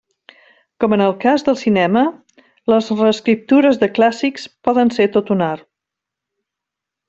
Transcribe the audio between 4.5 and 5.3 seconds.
poden ser